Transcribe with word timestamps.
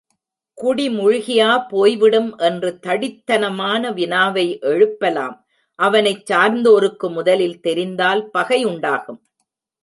குடி 0.57 0.85
முழுகியா 0.89 1.49
போய்விடும் 1.67 2.37
என்று 2.37 2.79
தடித்தனமான 2.87 3.91
வினாவை 3.93 4.59
எழுப்பலாம் 4.61 5.35
அவனைச் 5.79 6.31
சார்ந்தோருக்கு 6.31 7.09
முதலில் 7.11 7.59
தெரிந்தால் 7.59 8.29
பகை 8.29 8.59
உண்டாகும். 8.65 9.21